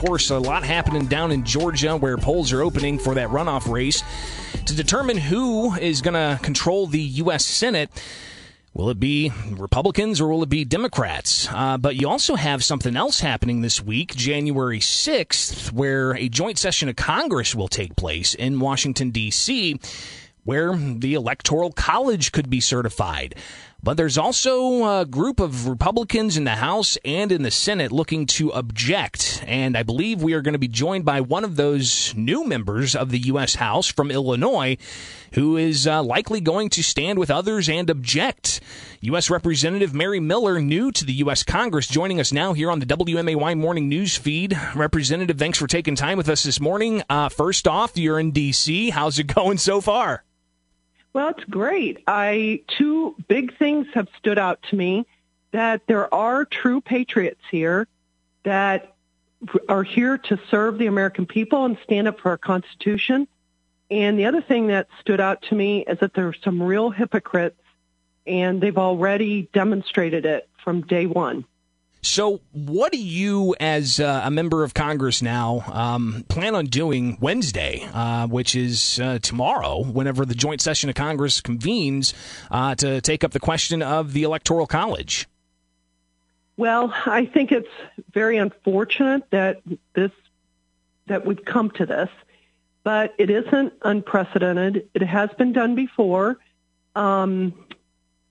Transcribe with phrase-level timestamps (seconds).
[0.00, 4.02] course, a lot happening down in Georgia where polls are opening for that runoff race
[4.64, 7.44] to determine who is going to control the U.S.
[7.44, 7.90] Senate.
[8.72, 11.48] Will it be Republicans or will it be Democrats?
[11.52, 16.56] Uh, but you also have something else happening this week, January 6th, where a joint
[16.56, 19.78] session of Congress will take place in Washington, D.C.,
[20.44, 23.34] where the Electoral College could be certified.
[23.82, 28.26] But there's also a group of Republicans in the House and in the Senate looking
[28.26, 29.42] to object.
[29.46, 32.94] And I believe we are going to be joined by one of those new members
[32.94, 33.54] of the U.S.
[33.54, 34.76] House from Illinois
[35.34, 38.60] who is uh, likely going to stand with others and object.
[39.00, 39.30] U.S.
[39.30, 41.42] Representative Mary Miller, new to the U.S.
[41.42, 44.58] Congress, joining us now here on the WMAY morning news feed.
[44.74, 47.02] Representative, thanks for taking time with us this morning.
[47.08, 48.90] Uh, first off, you're in D.C.
[48.90, 50.24] How's it going so far?
[51.12, 52.02] Well, it's great.
[52.06, 55.06] I two big things have stood out to me
[55.50, 57.88] that there are true patriots here
[58.44, 58.94] that
[59.68, 63.26] are here to serve the American people and stand up for our Constitution.
[63.90, 66.90] And the other thing that stood out to me is that there are some real
[66.90, 67.60] hypocrites,
[68.26, 71.44] and they've already demonstrated it from day one.
[72.02, 77.18] So, what do you, as uh, a member of Congress now, um, plan on doing
[77.20, 82.14] Wednesday, uh, which is uh, tomorrow, whenever the joint session of Congress convenes
[82.50, 85.28] uh, to take up the question of the Electoral College?
[86.56, 87.68] Well, I think it's
[88.12, 89.60] very unfortunate that
[89.92, 90.12] this
[91.06, 92.08] that we've come to this,
[92.82, 94.88] but it isn't unprecedented.
[94.94, 96.38] It has been done before.
[96.96, 97.52] Um,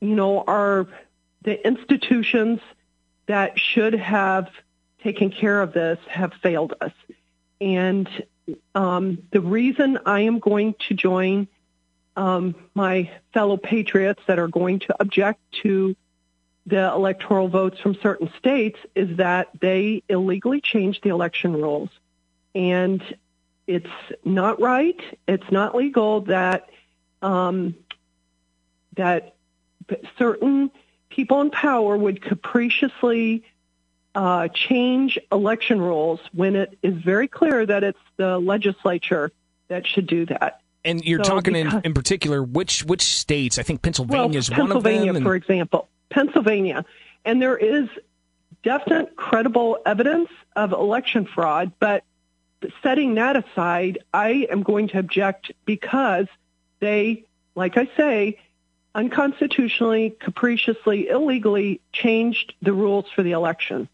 [0.00, 0.86] you know, our
[1.42, 2.60] the institutions
[3.26, 4.48] that should have
[5.02, 6.92] taken care of this have failed us.
[7.60, 8.08] And
[8.74, 11.48] um, the reason I am going to join
[12.16, 15.96] um, my fellow patriots that are going to object to
[16.66, 21.90] the electoral votes from certain states is that they illegally changed the election rules.
[22.54, 23.02] And
[23.66, 23.86] it's
[24.24, 25.00] not right.
[25.26, 26.70] It's not legal that
[27.22, 27.74] um,
[28.96, 29.34] that
[30.18, 30.70] certain
[31.14, 33.44] people in power would capriciously
[34.14, 39.30] uh, change election rules when it is very clear that it's the legislature
[39.68, 40.60] that should do that.
[40.84, 43.58] And you're so talking because, in, in particular which which states?
[43.58, 44.82] I think Pennsylvania well, is one of them.
[44.82, 46.84] Pennsylvania, for example, Pennsylvania,
[47.24, 47.88] and there is
[48.62, 51.72] definite credible evidence of election fraud.
[51.78, 52.04] But
[52.82, 56.26] setting that aside, I am going to object because
[56.80, 58.38] they, like I say,
[58.94, 63.88] unconstitutionally, capriciously, illegally changed the rules for the election.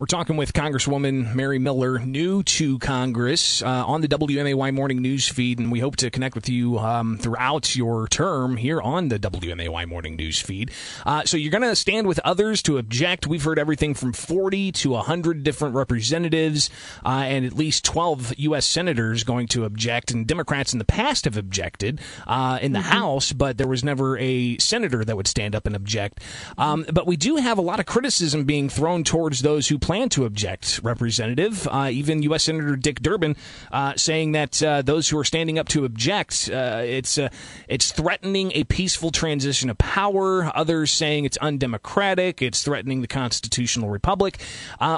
[0.00, 5.28] We're talking with Congresswoman Mary Miller, new to Congress, uh, on the WMAY morning news
[5.28, 9.18] feed, and we hope to connect with you um, throughout your term here on the
[9.18, 10.70] WMAY morning news feed.
[11.04, 13.26] Uh, so you're going to stand with others to object.
[13.26, 16.70] We've heard everything from 40 to 100 different representatives,
[17.04, 18.64] uh, and at least 12 U.S.
[18.64, 20.12] senators going to object.
[20.12, 22.88] And Democrats in the past have objected uh, in the mm-hmm.
[22.88, 26.20] House, but there was never a senator that would stand up and object.
[26.56, 30.08] Um, but we do have a lot of criticism being thrown towards those who plan
[30.08, 31.66] to object, Representative.
[31.66, 32.44] Uh, even U.S.
[32.44, 33.34] Senator Dick Durbin
[33.72, 37.28] uh, saying that uh, those who are standing up to object, uh, it's uh,
[37.66, 40.48] it's threatening a peaceful transition of power.
[40.56, 42.40] Others saying it's undemocratic.
[42.40, 44.40] It's threatening the constitutional republic.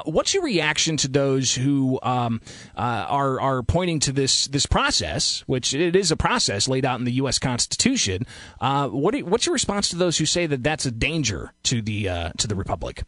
[0.05, 2.43] what's your reaction to those who um,
[2.77, 7.07] are are pointing to this this process, which it is a process laid out in
[7.07, 7.39] the U.S.
[7.39, 8.27] Constitution?
[8.61, 12.31] what you, what's your response to those who say that that's a danger to the
[12.37, 13.05] to the republic?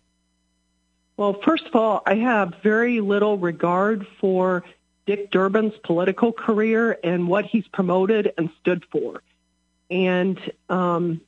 [1.17, 4.65] Well, first of all, I have very little regard for
[5.07, 9.23] Dick Durbin's political career and what he's promoted and stood for.
[9.91, 10.39] And
[10.69, 11.21] um,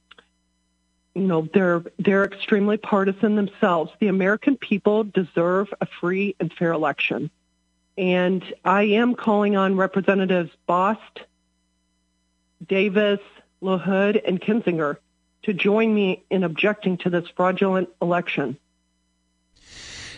[1.14, 3.91] you know, they're they're extremely partisan themselves.
[4.00, 7.30] The American people deserve a free and fair election.
[7.97, 11.22] And I am calling on Representatives Bost,
[12.66, 13.20] Davis,
[13.62, 14.98] LaHood, and Kinzinger
[15.44, 18.58] to join me in objecting to this fraudulent election.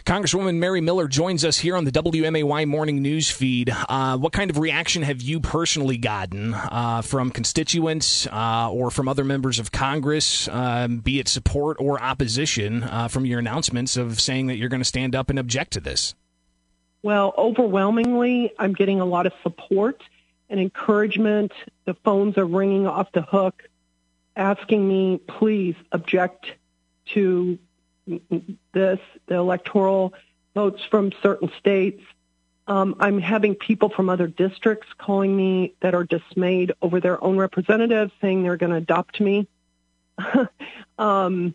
[0.09, 3.71] Congresswoman Mary Miller joins us here on the WMAY morning news feed.
[3.91, 9.07] Uh, what kind of reaction have you personally gotten uh, from constituents uh, or from
[9.07, 14.19] other members of Congress, um, be it support or opposition, uh, from your announcements of
[14.19, 16.15] saying that you're going to stand up and object to this?
[17.03, 20.03] Well, overwhelmingly, I'm getting a lot of support
[20.49, 21.53] and encouragement.
[21.85, 23.69] The phones are ringing off the hook
[24.37, 26.47] asking me, please object
[27.13, 27.59] to
[28.73, 30.15] this, the electoral
[30.55, 32.03] votes from certain states.
[32.67, 37.39] Um, I'm having people from other districts calling me that are dismayed over their own
[37.39, 39.49] representatives saying they're going to adopt me.
[40.99, 41.55] um,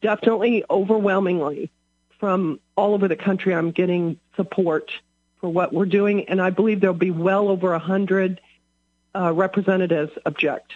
[0.00, 1.70] definitely, overwhelmingly,
[2.20, 4.92] from all over the country, I'm getting support
[5.40, 8.40] for what we're doing, and I believe there'll be well over a hundred
[9.14, 10.74] uh, representatives object.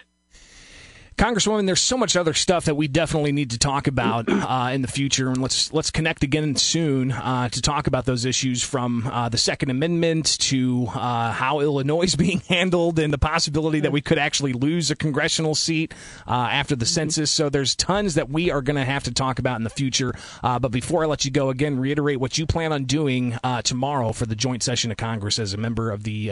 [1.19, 4.81] Congresswoman, there's so much other stuff that we definitely need to talk about uh, in
[4.81, 9.05] the future, and let's let's connect again soon uh, to talk about those issues from
[9.05, 13.91] uh, the Second Amendment to uh, how Illinois is being handled, and the possibility that
[13.91, 15.93] we could actually lose a congressional seat
[16.25, 17.29] uh, after the census.
[17.29, 20.13] So there's tons that we are going to have to talk about in the future.
[20.41, 24.13] Uh, but before I let you go, again, reiterate what you plan on doing tomorrow
[24.13, 26.31] for the joint session of Congress as a member of the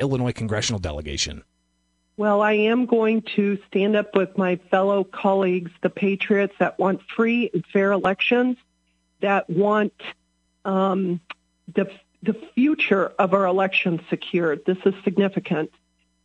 [0.00, 1.44] Illinois congressional delegation.
[2.18, 7.02] Well, I am going to stand up with my fellow colleagues, the patriots that want
[7.14, 8.56] free and fair elections,
[9.20, 9.92] that want
[10.64, 11.20] um,
[11.74, 11.90] the
[12.22, 14.64] the future of our elections secured.
[14.64, 15.70] This is significant,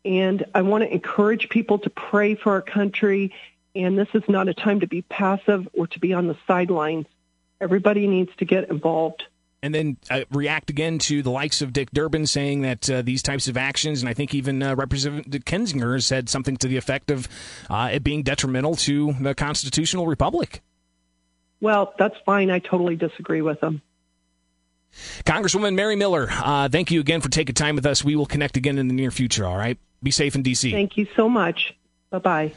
[0.06, 3.34] and I want to encourage people to pray for our country.
[3.76, 7.06] And this is not a time to be passive or to be on the sidelines.
[7.60, 9.26] Everybody needs to get involved
[9.64, 13.22] and then uh, react again to the likes of Dick Durbin saying that uh, these
[13.22, 17.12] types of actions, and I think even uh, Representative Kinzinger said something to the effect
[17.12, 17.28] of
[17.70, 20.62] uh, it being detrimental to the constitutional republic.
[21.60, 22.50] Well, that's fine.
[22.50, 23.82] I totally disagree with them.
[25.26, 28.04] Congresswoman Mary Miller, uh, thank you again for taking time with us.
[28.04, 29.78] We will connect again in the near future, all right?
[30.04, 30.72] Be safe in D.C.
[30.72, 31.76] Thank you so much.
[32.10, 32.54] Bye bye.